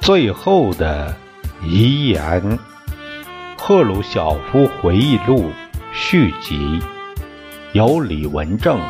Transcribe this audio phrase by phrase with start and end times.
[0.00, 1.14] 最后的
[1.62, 2.58] 遗言：
[3.58, 5.52] 赫鲁晓夫回忆录
[5.92, 6.80] 续集，
[7.72, 8.80] 由李文正、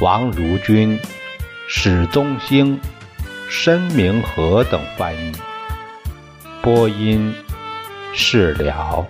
[0.00, 0.98] 王如君、
[1.68, 2.80] 史宗兴、
[3.48, 5.32] 申明和等翻译，
[6.62, 7.34] 播音
[8.14, 9.04] 释了。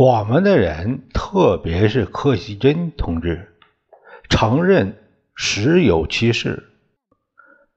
[0.00, 3.54] 我们的人，特别是柯西珍同志，
[4.30, 4.96] 承认
[5.34, 6.70] 实有其事。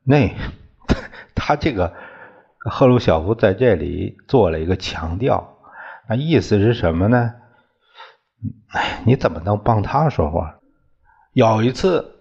[0.05, 0.33] 那
[1.35, 1.93] 他这个
[2.59, 5.57] 赫鲁晓夫在这里做了一个强调，
[6.07, 7.33] 那意思是什么呢？
[8.69, 10.61] 哎，你怎么能帮他说话？
[11.33, 12.19] 有一次，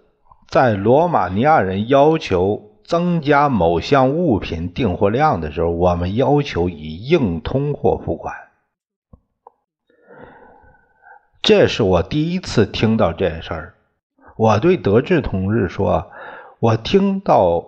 [0.49, 8.35] 在罗马尼亚人要求增加某项物品订货量的时候，我们要求以硬通货付款。
[11.43, 13.75] 这是我第一次听到这事儿。
[14.37, 16.09] 我对德智同志说
[16.61, 17.65] ：“我听到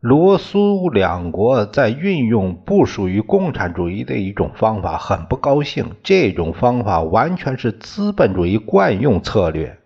[0.00, 5.96] 罗苏两国在运用不属于共产主义的一种方法，很不高兴。
[6.02, 9.78] 这种方法完全是资本主义惯用策略。”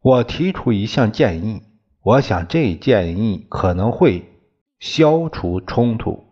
[0.00, 1.64] 我提出一项建议，
[2.02, 4.30] 我想这建议可能会
[4.78, 6.24] 消除冲突。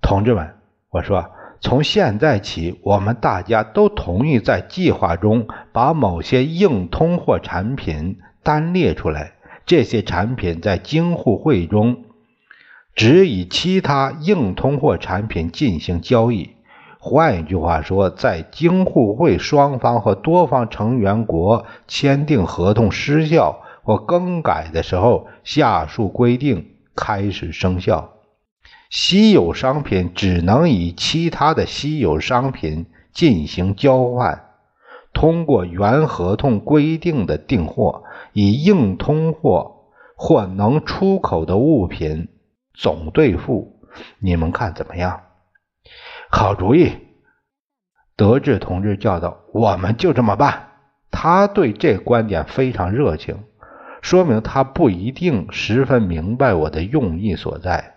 [0.00, 0.54] 同志们，
[0.90, 1.32] 我说。
[1.64, 9.32] 从现在起，我们大家都同意在计划中把某些硬通货产品单列出来。
[9.64, 12.04] 这些产品在京沪会中
[12.94, 16.50] 只与其他硬通货产品进行交易。
[16.98, 28.13] 换一句话说，在京沪会双方和多方成员国签订合同失效或更改的时候，下述规定开始生效。
[28.96, 34.44] 稀有商品只能以其他的稀有商品进行交换。
[35.12, 42.28] 通过原合同规定的订货，以硬通货或能出口的物品
[42.72, 43.80] 总兑付。
[44.20, 45.22] 你们看怎么样？
[46.30, 46.92] 好主意！
[48.14, 50.68] 德智同志叫道：“我们就这么办。”
[51.10, 53.42] 他对这观点非常热情，
[54.02, 57.93] 说明他不一定十分明白我的用意所在。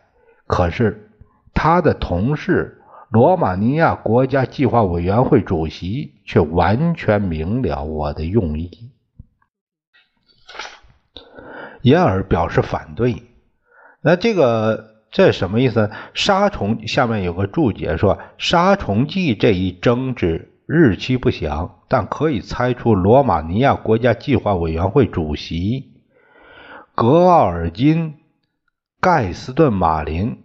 [0.48, 1.12] 可是，
[1.54, 8.92] 他的同事罗马尼亚国家计划委员会主席却完全明了我的用意，
[11.82, 13.24] 因而表示反对。
[14.02, 15.92] 那这个这什么意思？
[16.14, 25.92] 杀虫下面有个注解说，杀虫剂这一争执日期不详，但可以猜出罗马尼亚国家计划委员会主席
[26.96, 28.14] 格奥尔金。
[29.00, 30.44] 盖斯顿·马林，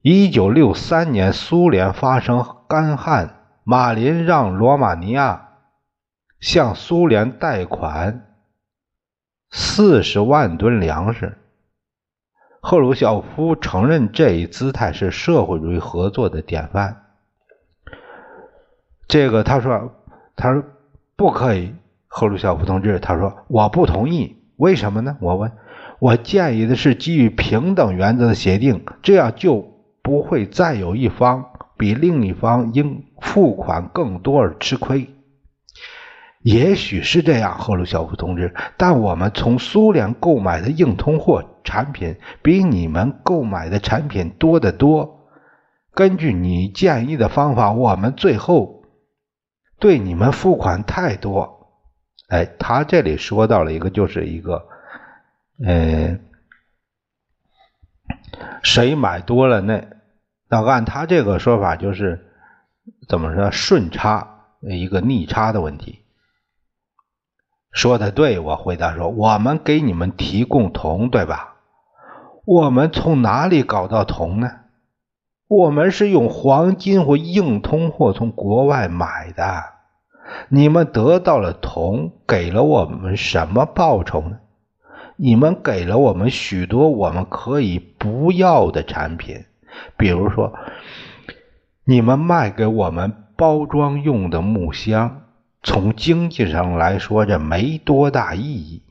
[0.00, 5.50] 一九六三年，苏联发生干旱，马林让罗马尼亚
[6.40, 8.34] 向苏联贷款
[9.50, 11.36] 四十万吨粮食。
[12.62, 17.04] 赫鲁晓夫承认这一姿态是社会主义合作的典范。
[19.08, 19.92] 这个他说，
[20.36, 20.64] 他说
[21.16, 21.74] 不可以。
[22.06, 25.18] 赫鲁晓夫同志，他说我不同意，为什么呢？
[25.20, 25.52] 我问。
[26.00, 31.44] 我建议的是基于平等原则的协定，这样就不会再有一方
[31.76, 35.10] 比另一方应付款更多而吃亏。
[36.42, 45.28] 也许是这样，赫鲁晓夫同志，但我们从苏联购买的硬通货产品比你们购买的产品多得多。
[45.92, 48.84] 根据你建议的方法，我们最后
[49.78, 51.68] 对你们付款太多。
[52.28, 54.69] 哎，他这里说到了一个，就是一个。
[55.64, 56.18] 呃，
[58.62, 59.84] 谁买多了那
[60.48, 62.26] 那按他这个说法就是
[63.08, 66.04] 怎么说顺差一个逆差的问题。
[67.72, 71.56] 说的对，我回答说，我们给你们提供铜，对吧？
[72.44, 74.50] 我们从哪里搞到铜呢？
[75.46, 79.64] 我们是用黄金或硬通货从国外买的。
[80.48, 84.38] 你们得到了铜，给了我们什么报酬呢？
[85.22, 89.44] 你们给了我们许多我们可以不要的产品，
[89.98, 90.54] 比如说，
[91.84, 95.24] 你们卖给我们包装用的木箱，
[95.62, 98.82] 从经济上来说，这没多大意义。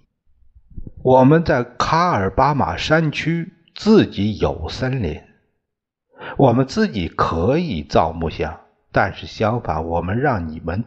[1.02, 5.20] 我们在卡尔巴马山区自己有森林，
[6.38, 8.60] 我们自己可以造木箱，
[8.92, 10.84] 但是相反，我们让你们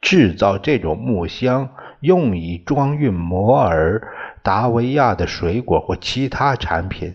[0.00, 1.68] 制造这种木箱，
[2.00, 4.02] 用以装运摩尔。
[4.42, 7.14] 达维亚的水果或其他产品，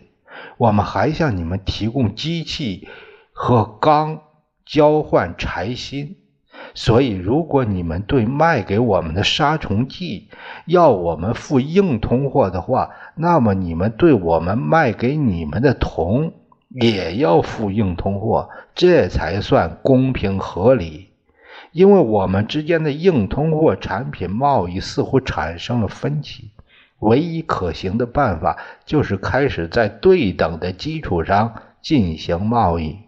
[0.57, 2.87] 我们还向你们提供机器
[3.33, 4.21] 和钢
[4.65, 6.17] 交换柴薪。
[6.73, 10.29] 所以，如果你们对卖给我们的杀虫剂
[10.65, 16.33] 要我们付硬通货的话，那么你们对我们卖给你们的铜
[16.69, 21.09] 也要付硬通货，这才算公平合理。
[21.71, 26.51] 因为我们之间的硬通货产品贸易似乎产生了分歧，
[26.99, 32.99] 唯一可行的办法就是开始在对等的基础上进行贸易。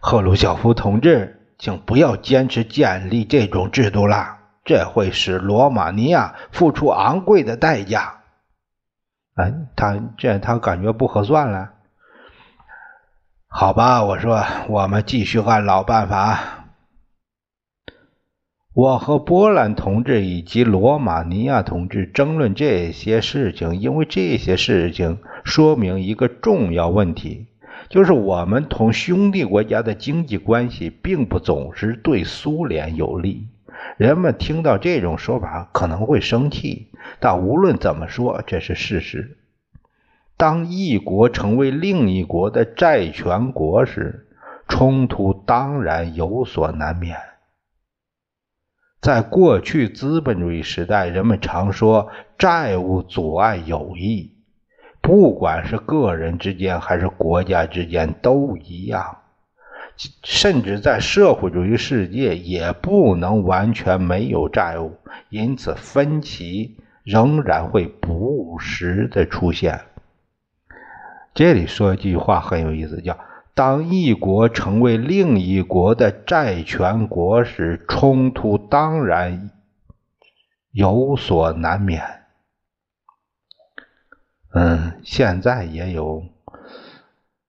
[0.00, 8.22] 赫鲁晓夫同志，请不要坚持建立这种制度了，这会使罗马尼亚付出昂贵的代价。
[9.34, 11.74] 哎，他这他感觉不合算了。
[13.46, 16.57] 好吧，我说，我们继续按老办法。
[18.78, 27.46] 我和波兰同志以及罗马尼亚同志争论这些事情，因为这些事情说明一个重要问题。
[27.88, 33.48] 就是我们同兄弟国家的经济关系并不总是对苏联有利。
[33.96, 39.38] 人们听到这种说法可能会生气，但无论怎么说，这是事实。
[40.36, 44.28] 当一国成为另一国的债权国时，
[44.68, 47.16] 冲突当然有所难免。
[49.00, 54.32] 在过去资本主义时代，人们常说债务阻碍友谊。
[55.00, 59.18] 不管是个人之间还是国家之间都一样，
[60.24, 64.98] 甚至在社会主义世界也不能完全没有债务，
[65.30, 69.80] 因此分歧仍然会不时的出现。
[71.32, 73.16] 这里说一句话很有意思，叫
[73.58, 79.50] “当一国成为另一国的债权国时，冲突当然
[80.70, 82.04] 有所难免。”
[84.54, 86.22] 嗯，现在也有，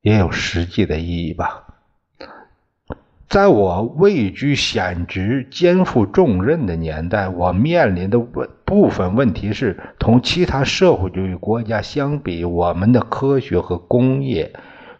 [0.01, 1.75] 也有实际的意义吧。
[3.27, 14.51] 在我位居显职、肩负重任的年代，我面临的问部分问题是：同其他社会主义国家相比，我们的科学和工业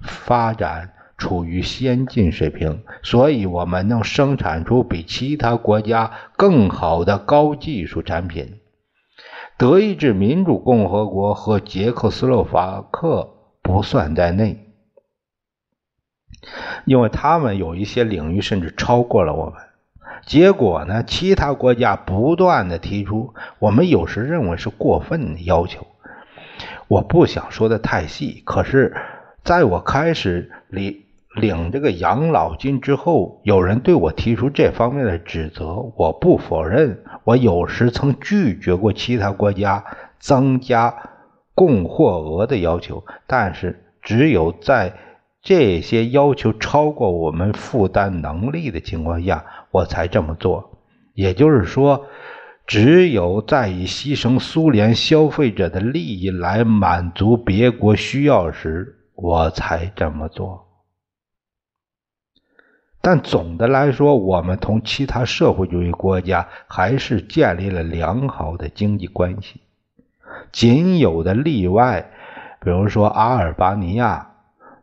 [0.02, 8.60] 发展处于先进水平，所以我们能生产出比其他国家更好的高技术产品。
[9.58, 13.30] 德意志民主共和国和捷克斯洛伐克
[13.62, 14.72] 不算在内，
[16.86, 19.56] 因为他们有一些领域甚至超过了我们。
[20.26, 25.86] 结果呢，其他国家不断的提出我们有时认为是过分的要求。
[26.88, 28.96] 我不想说的太细，可是
[29.44, 31.04] 在我开始领
[31.36, 37.04] 领这个养老金之后，有人对我提出这方面的指责，我不否认。
[37.24, 39.86] 我有时曾拒绝过其他国家
[40.18, 40.96] 增加
[41.54, 44.94] 供货额的要求，但是只有在
[45.44, 50.80] 这些要求超过我们负担能力的情况下，我才这么做。
[51.14, 52.08] 也就是说，
[52.66, 60.69] 只有在以牺牲苏联消费者的利益来满足别国需要时，我才这么做。
[63.12, 69.62] 但总的来说，我们同其他社会主义国家还是建立了良好的经济关系。
[70.52, 72.12] 仅有的例外，
[72.62, 74.34] 比如说阿尔巴尼亚、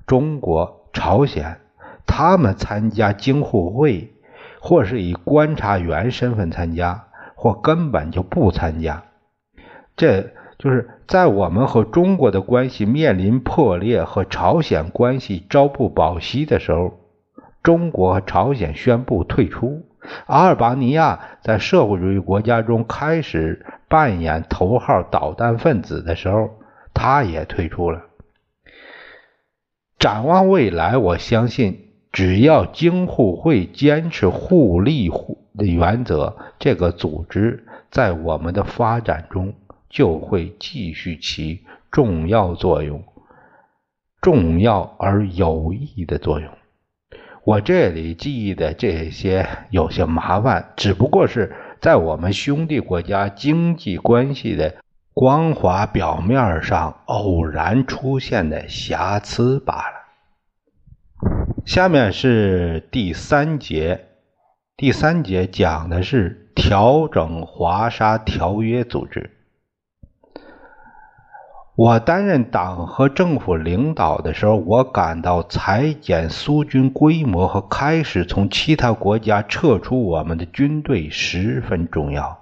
[0.08, 1.60] 中国、朝鲜，
[2.04, 4.12] 他们参加京沪会，
[4.58, 7.04] 或是以观察员身份参加，
[7.36, 9.04] 或根本就不参加。
[9.96, 17.05] 这就是在我们和中国的关系面临破裂和朝鲜关系朝不保夕的时候。
[17.66, 19.88] 中国和朝鲜宣布退出，
[20.26, 26.50] 阿尔巴尼亚在社会主义国家中开始扮演头号导弹分子的时候，
[26.94, 28.04] 他也退出了。
[29.98, 39.52] 展望未来，我相信，只要京沪会坚持互利互的原则，这个组织在我们的发展中
[39.88, 43.02] 就会继续起重要作用，
[44.20, 46.48] 重要而有益的作用。
[47.46, 54.74] 我这里记忆的这些有些麻烦，只不过是在我们兄弟国家经济关系的
[55.14, 59.94] 光滑表面上偶然出现的瑕疵罢了。
[61.64, 64.06] 下面是第三节，
[64.76, 69.35] 第三节讲的是调整华沙条约组织。
[71.76, 82.38] 我担任党和政府领导的时候，我感到裁减苏军规模和开始从其他国家撤出我们的军队十分重要。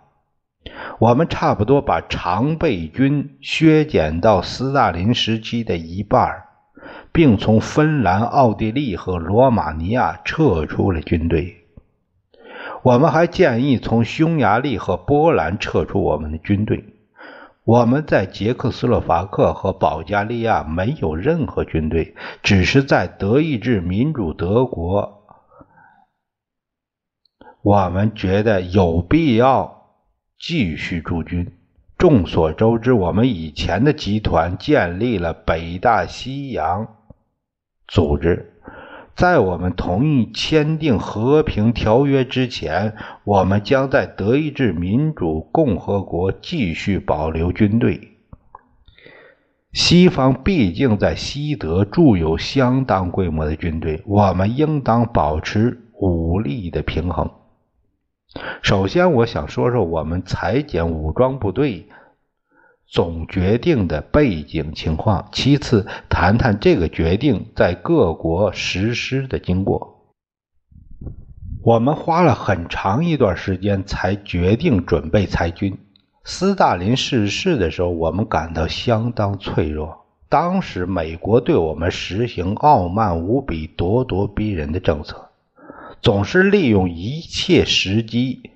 [1.00, 6.44] 我们差不多把常备军削减到斯大林时期的一半，
[7.10, 11.56] 并从芬兰、奥地利和罗马尼亚撤出了军队。
[12.84, 16.93] 我们还建议从匈牙利和波兰撤出我们的军队。
[17.64, 25.26] 我们在捷克斯洛伐克和保加利亚没有任何军队，只是在德意志民主德国，
[27.62, 29.96] 我们觉得有必要
[30.38, 31.50] 继续驻军。
[31.96, 36.96] 众所周知，我们以前的集团建立了北大西洋
[37.88, 38.53] 组织。
[39.16, 48.10] 在我们同意签订和平条约之前，我们将在德意志民主共和国继续保留军队。
[49.72, 57.30] 西方毕竟在西德驻有相当规模的军队，我们应当保持武力的平衡。
[58.62, 61.88] 首先，我想说说我们裁减武装部队。
[62.86, 65.28] 总决定的背景情况。
[65.32, 70.14] 其次，谈谈这个决定在各国实施的经过。
[71.62, 75.78] 我们花了很长一段时间才决定准备裁军。
[76.22, 80.04] 斯大林逝世的时候，我们感到相当脆弱。
[80.28, 85.30] 当时，美国对我们实行傲慢无比、咄咄逼人的政策，
[86.00, 88.50] 总是利用一切时机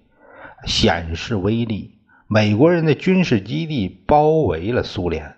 [0.64, 1.97] 显示威力。
[2.30, 5.36] 美国人的军事基地包围了苏联，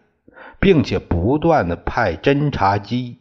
[0.59, 3.19] 并且不断的派侦察机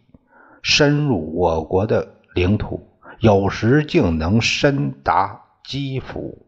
[0.64, 6.48] 深入我国的领土，有时竟能深达基辅。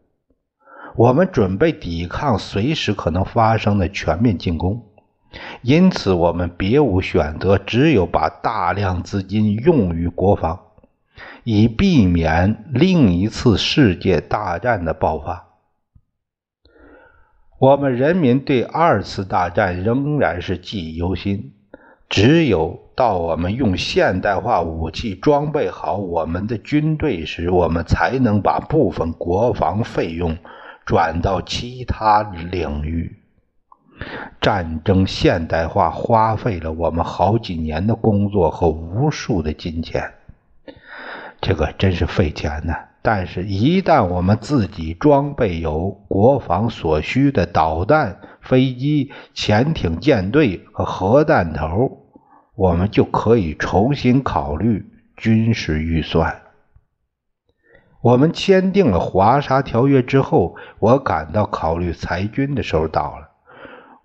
[0.96, 4.84] 我们准备抵抗随时可能发生的全面进攻，
[5.62, 10.58] 因此我们别无选择，只有把大量资金用于国防，
[11.44, 15.51] 以避免另一次世界大战的爆发。
[17.62, 21.52] 我们人民对二次大战仍然是记忆犹新。
[22.08, 30.36] 只有到我们用现代化武器装备好我们的军队时，我们才能把部分国防费用
[30.84, 33.16] 转到其他领域。
[34.40, 40.02] 战争现代化花费了我们好几年的工作和无数的金钱，
[41.42, 42.74] 这个真是费钱呐。
[43.02, 52.06] 但是，一旦我们自己装备有国防所需的导弹、飞机、潜艇舰队和核弹头，
[52.54, 56.42] 我们就可以重新考虑军事预算。
[58.02, 63.30] 我们签订了华沙条约之后，我感到考虑裁军的时候到了。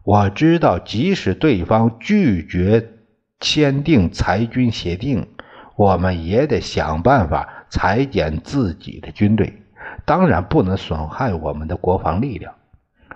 [0.04, 2.94] 我知道，即使对方拒绝
[3.40, 5.28] 签订裁军协定，
[5.78, 7.54] 我们也得想办法。
[7.70, 9.62] 裁减自己的军队，
[10.06, 12.56] 当然不能损害我们的国防力量。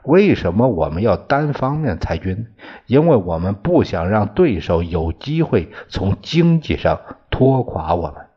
[0.03, 2.47] 为什么我们要单方面裁军？
[2.85, 6.99] 因为我们不想让对手有机会从经济上
[7.29, 8.27] 拖垮我们。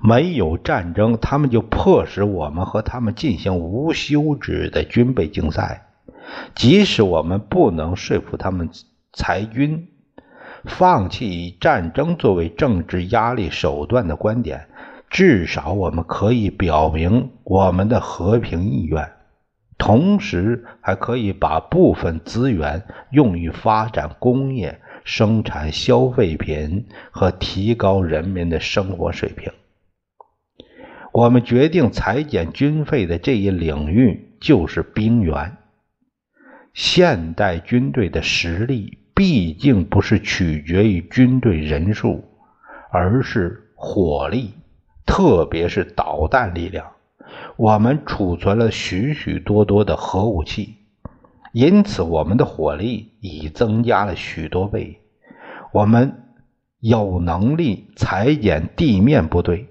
[0.00, 5.86] 没有战争，他们就迫使我们和他们进行无休止的军备竞赛。
[6.56, 8.70] 即使我们不能说服他们
[9.12, 9.88] 裁军。
[10.66, 14.66] 放弃以战争作为政治压力手段的观点，
[15.10, 19.12] 至少我们可以表明我们的和平意愿，
[19.76, 29.52] 同时还可以把部分资源用于发展工业、生产消费品和提高人民的生活水平。
[31.12, 35.58] 我们决定裁减军费的这一领域就是兵源。
[36.72, 38.98] 现代军队的实力。
[39.14, 42.24] 毕竟不是取决于军队人数，
[42.90, 44.54] 而是火力，
[45.06, 46.90] 特别是导弹力量。
[47.56, 50.78] 我们储存了许许多多的核武器，
[51.52, 55.00] 因此我们的火力已增加了许多倍。
[55.72, 56.34] 我们
[56.80, 59.68] 有能力裁减地面部队。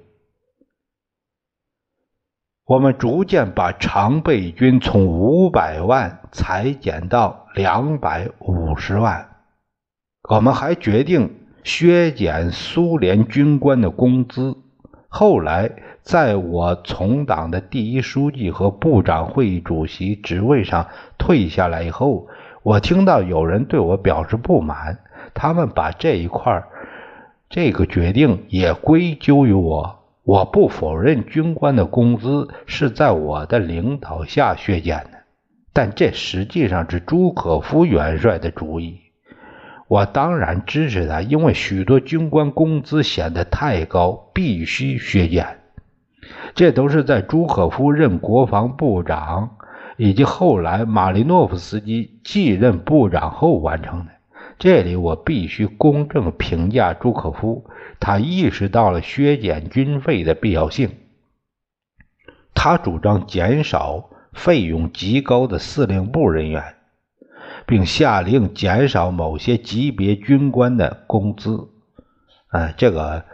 [2.66, 9.33] 我们逐渐把常备军从五百万裁减到两百五十万。
[10.30, 14.56] 我们还决定削减苏联军官的工资。
[15.10, 15.70] 后来，
[16.02, 20.88] 在我从党的第一书记和部长会议主席职位上
[21.18, 22.28] 退下来以后，
[22.64, 25.00] 我听到有人对我表示不满，
[25.34, 26.64] 他们把这一块
[27.50, 30.00] 这个决定也归咎于我。
[30.24, 35.20] 我不否认军官的工资是在我的领导下削减的，
[35.74, 39.03] 但这实际上是朱可夫元帅的主意。
[39.88, 45.60] 我当然支持他，因为许多军官工资显得太高，必须削减。
[46.56, 49.58] 这都是在朱可夫任国防部长，
[49.98, 54.12] 以及后来马利诺夫斯基继任部长后完成的。
[54.58, 57.66] 这里我必须公正评价朱可夫，
[58.00, 60.92] 他意识到了削减军费的必要性。
[62.54, 66.76] 他主张减少费用极高的司令部人员，
[67.66, 71.70] 并下令减少某些级别军官的工资。
[72.50, 73.26] 哎，这个，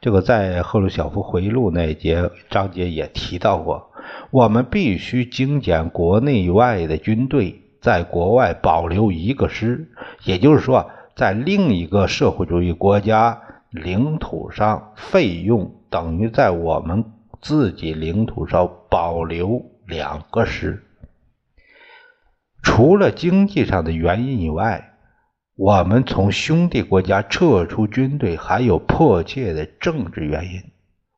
[0.00, 3.90] 这个在赫鲁晓夫回忆录那一节章节也提到过。
[4.30, 9.88] 我们必须精简国内外的军队，在国外保留一个师，
[10.24, 17.04] 也就是说，在另一个社会主义国家领土上，费用等于在我们。
[17.40, 20.82] 自己领土上保留两个师，
[22.64, 24.94] 除了经济上的原因以外，
[25.54, 30.60] 我们从兄弟国家撤出军队还有迫切的政治原因。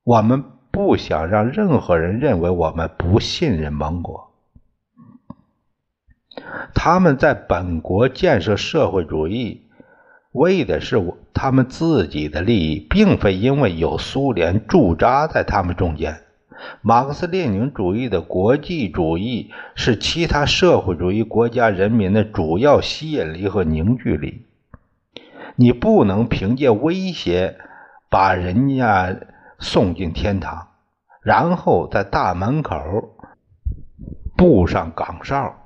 [0.04, 4.34] 我们不想让任何人认为我们不信任盟国。
[6.74, 9.62] 他们在本国建设社会主义，
[10.32, 11.00] 为的是。
[11.38, 16.22] 他们自己的利益，并非因为有苏联驻扎在他们中间。
[16.82, 24.46] 马克思列宁主义的国际主义是其他社会主义国家人民的主要吸引力和凝聚力。
[25.56, 27.56] 你不能凭借威胁
[28.10, 29.16] 把人家
[29.58, 30.68] 送进天堂，
[31.22, 32.76] 然后在大门口
[34.36, 35.56] 布上岗哨。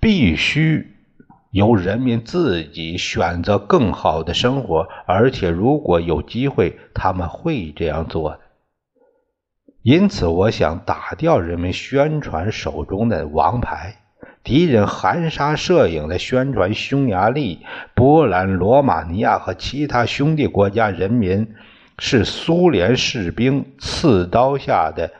[0.00, 0.90] 必须。
[1.50, 8.40] 由人民自己选择更好的生活，而且如果有机会，他们会这样做的。
[9.84, 13.96] 因此，我想打掉人们宣传手中的王牌。
[14.42, 21.54] 敌人含沙射影的宣传匈牙利、波兰、罗马尼亚和其他兄弟国家人民
[21.98, 25.12] 是苏联士兵刺刀下的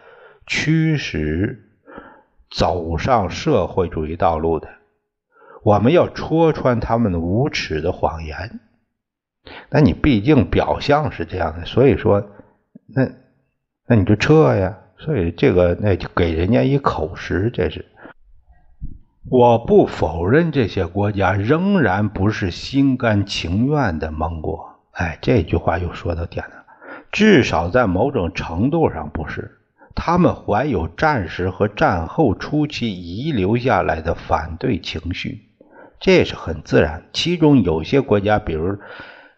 [0.46, 1.62] 驱使，
[2.50, 4.68] 走上社会主义道路的。
[5.62, 8.60] 我们要戳穿他们无耻的谎言，
[9.68, 12.30] 那你毕竟表象是这样的，所以说，
[12.86, 13.10] 那
[13.86, 14.78] 那你就撤呀。
[14.96, 17.84] 所以这个那就给人家一口实，这是。
[19.28, 26.64] 我不否认这些国家仍然不是心甘情愿的盟国，哎，这句话又说到点了。
[27.10, 29.58] 至少在某种程度上不是，
[29.94, 35.42] 他们怀有战时和战后初期遗留下来的反对情绪。
[36.00, 37.04] 这是很自然。
[37.12, 38.78] 其中有些国家，比如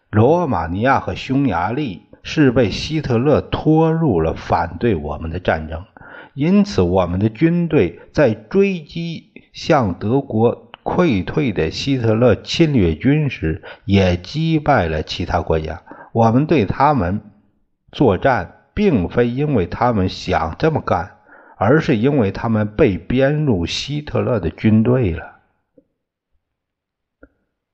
[0.09, 5.85] 罗马尼亚和匈牙利，是被希特勒拖入了反对我们的战争。
[6.33, 15.81] 因此，我们的军队在追击向德国溃退的希特勒侵略军时，也击败了其他国家。
[16.11, 17.21] 我们对他们
[17.93, 21.19] 作战，并非因为他们想这么干，
[21.55, 25.37] 而是因为他们被编入希特勒的军队了。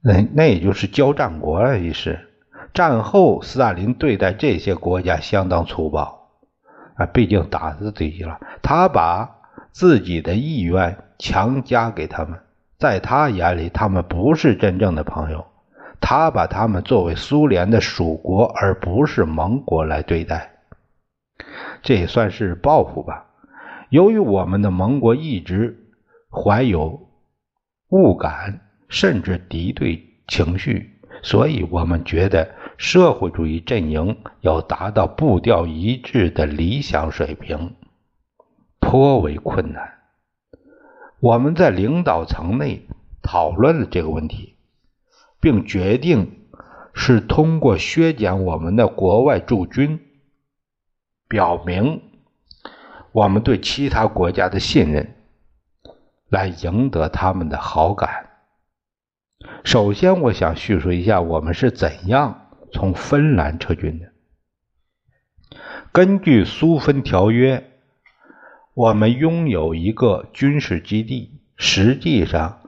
[0.03, 2.29] 那那也就是交战国了，一是
[2.73, 6.29] 战后斯大林对待这些国家相当粗暴
[6.95, 8.39] 啊，毕竟打死自己了。
[8.61, 9.29] 他把
[9.71, 12.39] 自己的意愿强加给他们，
[12.77, 15.45] 在他眼里，他们不是真正的朋友。
[16.01, 20.51] 他把他们作为苏联的属国，而不是盟国来对待，
[21.81, 23.25] 这也算是报复吧。
[23.89, 25.87] 由于我们的盟国一直
[26.29, 27.07] 怀有
[27.89, 28.59] 误感。
[28.89, 37.75] 甚至敌对情绪，所以我们觉得社会主义阵营要达到步调一致的理想水平
[38.79, 39.93] 颇为困难。
[41.19, 42.87] 我们在领导层内
[43.21, 44.55] 讨论了这个问题，
[45.39, 46.47] 并决定
[46.93, 49.99] 是通过削减我们的国外驻军，
[51.29, 52.01] 表明
[53.13, 55.15] 我们对其他国家的信任，
[56.27, 58.29] 来赢得他们的好感。
[59.63, 62.42] 首先，我想叙述一下我们是怎样
[62.73, 64.11] 从芬兰撤军的。
[65.91, 67.69] 根据苏芬条约，
[68.73, 72.61] 我们拥有一个军事基地，实际上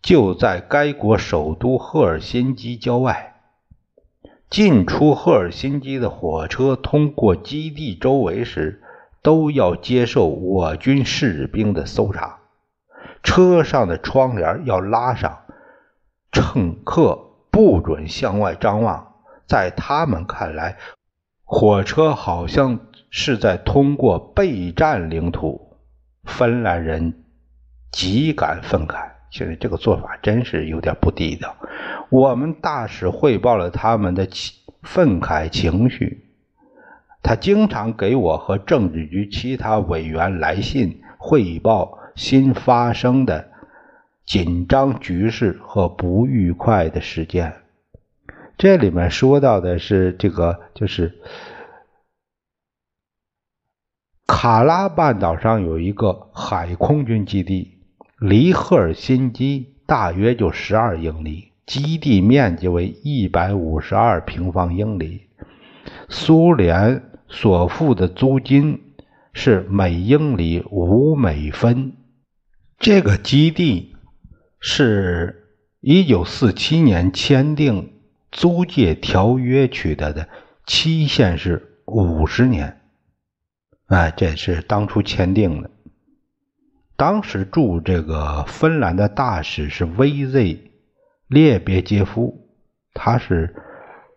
[0.00, 3.34] 就在该国首都赫尔辛基郊外。
[4.48, 8.80] 进出赫尔辛基的火车通过基地周围时，
[9.20, 12.38] 都要接受我军士兵的搜查，
[13.24, 15.40] 车上的窗帘要拉上。
[16.30, 19.15] 乘客不准向外张望，
[19.46, 20.76] 在他们看来，
[21.44, 22.80] 火车好像
[23.10, 25.76] 是在通过备战领土。
[26.24, 27.22] 芬兰人
[27.92, 31.54] 极感愤慨，现在这个做法真是有点不地道。
[32.10, 34.28] 我们大使汇报了他们的
[34.82, 36.24] 愤慨情绪，
[37.22, 43.48] 他经常给我和政治局其他委员来信汇报新发生的
[44.24, 47.54] 紧张局势和不愉快的事件。
[48.58, 51.18] 这里面说到的是这个，就是
[54.26, 57.78] 卡拉半岛上有一个海空军基地，
[58.18, 65.28] 离赫尔辛基大约就十二英里，基地面积为一百五十二平方英里，
[66.08, 67.02] 苏联。
[67.28, 68.94] 所付的租金
[69.32, 71.94] 是每英里五美分。
[72.78, 73.96] 这个基地
[74.60, 77.95] 是一九四七年签订
[78.30, 80.28] 租借条约取得的，
[80.66, 82.80] 期限是五十年。
[83.86, 85.70] 哎，这是当初签订的。
[86.96, 90.72] 当时驻这个芬兰的大使是 V.Z.
[91.28, 92.48] 列别杰夫，
[92.94, 93.54] 他是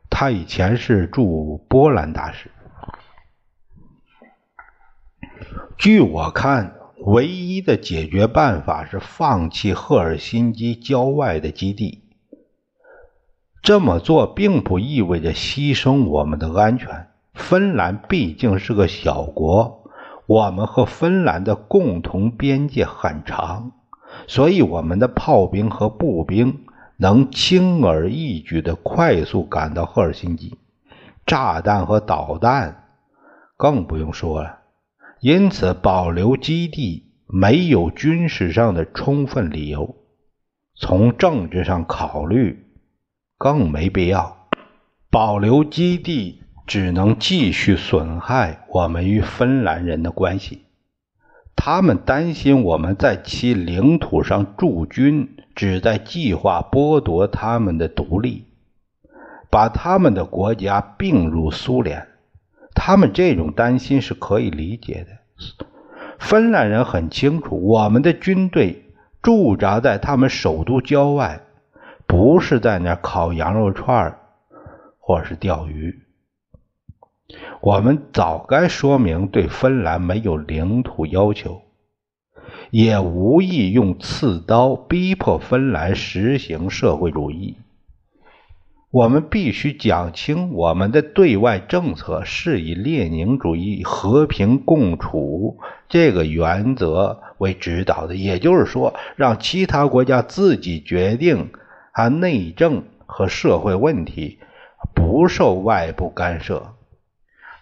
[0.10, 2.50] 他以前是驻波兰大使。
[5.78, 12.09] 据我看，唯一的解决办法是放弃赫尔辛基郊外的基地。
[13.62, 17.08] 这么做并不意味着牺牲我们的安全。
[17.34, 19.84] 芬兰毕竟是个小国，
[20.26, 23.72] 我们和芬兰的共同边界很长，
[24.28, 26.66] 所以我们的炮兵和步兵
[26.98, 30.58] 能轻而易举地快速赶到赫尔辛基。
[31.26, 32.86] 炸弹和导弹
[33.56, 34.60] 更不用说了。
[35.22, 39.96] 因此，保留基地没有军事上的充分理由，
[40.76, 42.66] 从政治上考虑
[43.40, 44.38] 更没必要。
[45.10, 50.66] 保留基地只能继续损害我们与芬兰人的关系。
[51.56, 58.46] 他们担心我们在其领土上驻军，旨在计划剥夺他们的独立，
[59.50, 62.08] 把他们的国家并入苏联。
[62.76, 65.18] 他们这种担心是可以理解的。
[66.20, 68.86] 芬兰人很清楚，我们的军队
[69.22, 71.42] 驻扎在他们首都郊外，
[72.10, 74.18] 不是在那烤羊肉串
[74.98, 76.00] 或是钓鱼。
[77.62, 81.62] 我们早该说明对芬兰没有领土要求，
[82.72, 87.58] 也无意用刺刀逼迫芬兰实行社会主义。
[88.90, 101.52] 我们必须讲清我们的对外政策是以列宁主义和平共处这个原则为指导的，也就是说，让其他国家自己决定
[102.00, 104.40] 他内政和社会问题，
[104.96, 106.76] 不受外部干涉。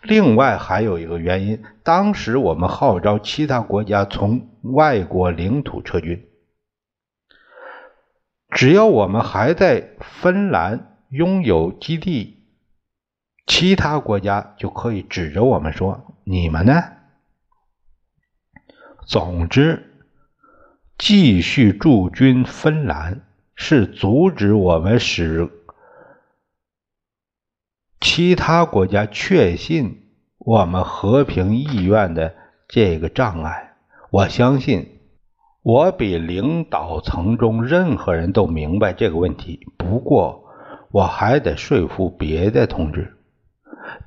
[0.04, 6.28] 另外还有一个原因，当时我们号召其他国家从外国领土撤军，
[8.52, 10.94] 只要我们还在芬兰。
[11.10, 12.44] 拥有基地，
[13.46, 16.84] 其他国家就可以指着我们说：“你们呢？”
[19.08, 20.04] 总之，
[20.98, 23.22] 继续驻军芬兰
[23.60, 25.50] 是阻止我们使
[28.00, 30.04] 其他国家确信
[30.38, 32.36] 我们和平意愿的
[32.68, 33.74] 这个障碍。
[34.12, 35.00] 我相信，
[35.64, 39.68] 我比领导层中任何人都明白这个问题。
[39.76, 40.46] 不过，
[40.92, 43.18] 我还得说服别的同志。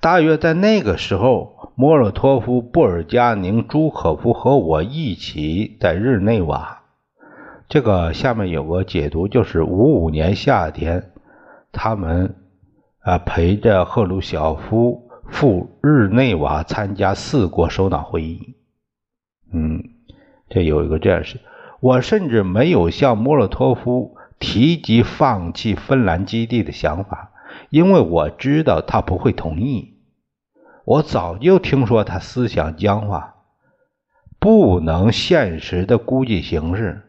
[0.01, 6.80] 大约在那个时候，莫洛托夫、布尔加宁、朱可夫和我一起在日内瓦。
[7.71, 11.13] 这个下面有个解读，就是五五年夏天，
[11.71, 12.35] 他们
[12.99, 18.57] 啊陪着赫鲁晓夫赴日内瓦参加四国首脑会议。
[19.53, 19.85] 嗯，
[20.49, 21.41] 这有一个这样事。
[21.81, 24.17] 我甚至没有向莫洛托夫。
[24.43, 27.31] 提及放弃芬兰基地的想法，
[27.69, 29.99] 因为我知道他不会同意。
[30.87, 33.35] 我早就听说他思想僵化，
[34.39, 37.03] 不能现实的估计形势，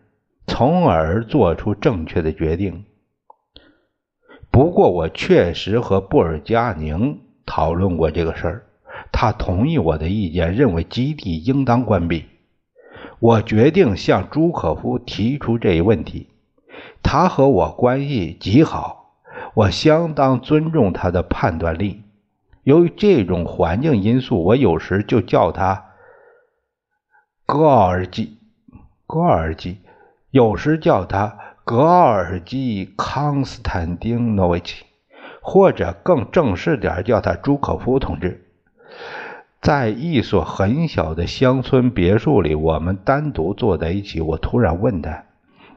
[0.62, 2.86] 从而做出正确的决定。
[4.52, 8.63] 不过，我确实和布尔加宁讨论过这个事儿，
[9.12, 12.26] 他同意我的意见，认为基地应当关闭。
[13.17, 16.30] 我决定向朱可夫提出这一问题。
[17.02, 19.15] 他和我关系极好，
[19.56, 22.04] 我相当尊重他的判断力。
[22.62, 25.86] 由于这种环境因素，我有时就叫他
[27.47, 28.38] 格奥尔基，
[29.08, 29.80] 格奥尔基，
[30.32, 34.86] 有时叫他格奥尔基康斯坦丁诺维奇，
[35.41, 38.46] 或者更正式点叫他朱可夫同志。
[39.62, 44.22] 在一所很小的乡村别墅里，我们单独坐在一起。
[44.22, 45.26] 我突然问他。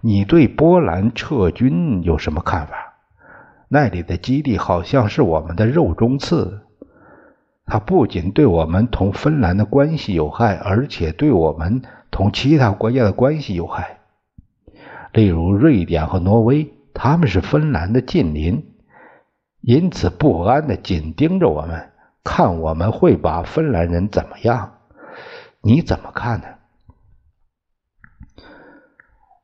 [0.00, 2.94] 你对波兰撤军有什么看法？
[3.68, 6.60] 那里的基地好像是我们的肉中刺。
[7.66, 13.93] 它不仅对我们同芬兰的关系有害，而且对我们同其他国家的关系有害。
[15.14, 18.74] 例如，瑞典和挪威，他们是芬兰的近邻，
[19.60, 21.92] 因此不安的紧盯着我们，
[22.24, 24.80] 看我们会把芬兰人怎么样？
[25.62, 26.46] 你怎么看呢？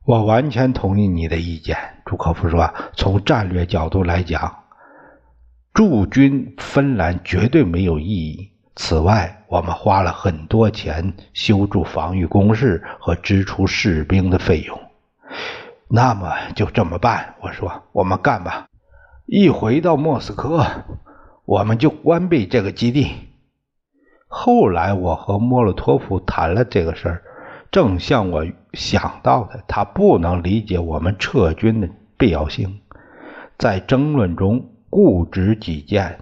[0.05, 2.73] 我完全同意你的意见，朱可夫说。
[2.93, 4.63] 从战略角度来讲，
[5.73, 8.51] 驻军芬兰绝对没有意义。
[8.75, 14.77] 此外，我们花了很多钱修筑防御工事和支出士兵的费用。
[15.93, 18.67] 那么就这么办，我说，我们干吧。
[19.25, 20.65] 一回到莫斯科，
[21.43, 23.11] 我们就关闭这个基地。
[24.29, 27.23] 后来，我和莫洛托夫谈了这个事儿。
[27.71, 32.79] 正像我想到的，他不能理解我们撤军的必要性，
[33.57, 36.19] 在争论中固执己见。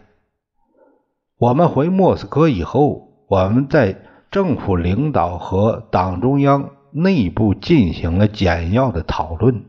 [1.37, 3.95] 我们回莫斯科以后，我们在
[4.31, 9.63] 政府领导和党中央内部进行了简要的讨论。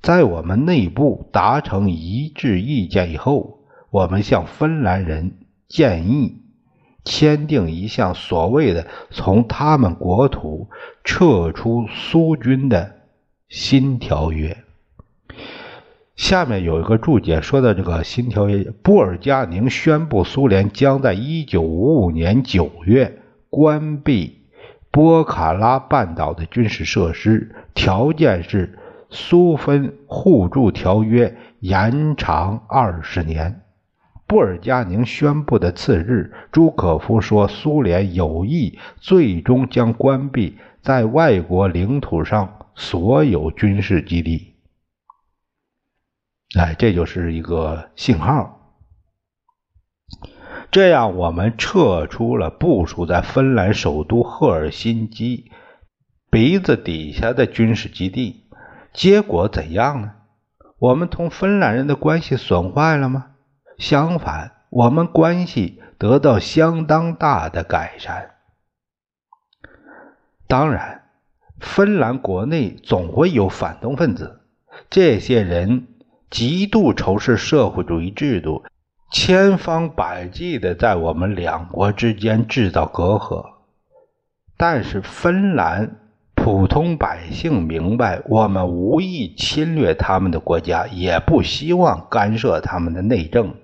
[0.00, 3.60] 在我们内部达成一致意见以后，
[3.90, 5.32] 我们向芬兰人
[5.68, 6.38] 建议。
[7.04, 10.68] 签订一项所谓的从他们国土
[11.02, 12.94] 撤出苏军的
[13.48, 14.56] 新条约。
[16.14, 24.41] 下面有一个注解说的这个新条约：布尔加宁宣布，苏联将在一九五五年九月关闭
[24.92, 28.78] 波卡拉半岛的军事设施，条件是
[29.08, 33.62] 苏芬互助条约延长二十年。
[34.26, 44.54] 布尔加宁宣布的次日，朱可夫说：“苏联有意最终将关闭在外国领土上所有军事基地。”
[46.54, 48.61] 哎，这就是一个信号。
[50.72, 55.52] 这样，我们撤出了部署在芬兰首都赫尔辛基
[56.30, 58.44] 鼻子底下的军事基地。
[58.94, 60.12] 结果怎样呢？
[60.78, 63.26] 我们同芬兰人的关系损坏了吗？
[63.76, 68.30] 相反，我们关系得到相当大的改善。
[70.48, 71.02] 当然，
[71.60, 74.40] 芬兰国内总会有反动分子，
[74.88, 75.86] 这些人
[76.30, 78.64] 极度仇视社会主义制度，
[79.14, 83.44] 千方百计的在我们两国之间制造隔阂。
[84.56, 85.98] 但是，芬兰
[86.34, 93.54] 普通百姓明白，我们无意侵略他们的国家，也不希望干涉他们的内政。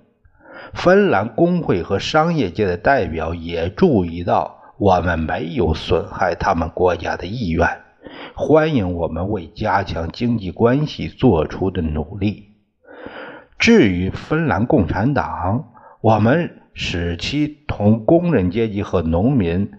[0.74, 7.66] 芬兰工会和商业界的代表也注意到，我们没有损害他们国家的意愿，
[8.37, 12.47] 欢迎我们为加强经济关系做出的努力。
[13.58, 19.72] 至于芬兰共产党，我们使其同工人阶级和农民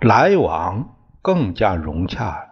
[0.00, 2.44] 来往更加融洽。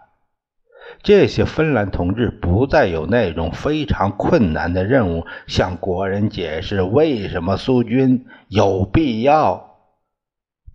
[1.03, 9.75] 这些芬兰同志不再有那种非常困难的任务，向国人解释为什么苏军有必要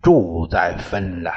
[0.03, 1.33] 住在芬兰。